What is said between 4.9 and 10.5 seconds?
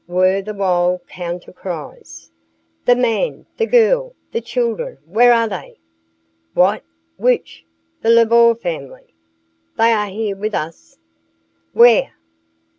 Where are they?" "What? Which? The Lebeau family? They are here